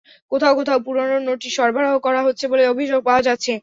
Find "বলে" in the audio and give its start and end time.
2.51-2.63